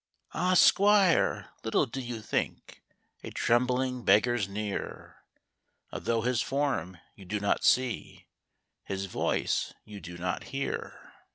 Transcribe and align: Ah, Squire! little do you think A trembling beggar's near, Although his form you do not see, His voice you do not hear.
Ah, 0.33 0.55
Squire! 0.55 1.51
little 1.63 1.85
do 1.85 2.01
you 2.01 2.23
think 2.23 2.81
A 3.23 3.29
trembling 3.29 4.03
beggar's 4.03 4.49
near, 4.49 5.17
Although 5.91 6.21
his 6.21 6.41
form 6.41 6.97
you 7.13 7.23
do 7.23 7.39
not 7.39 7.63
see, 7.63 8.25
His 8.83 9.05
voice 9.05 9.75
you 9.85 10.01
do 10.01 10.17
not 10.17 10.45
hear. 10.45 11.13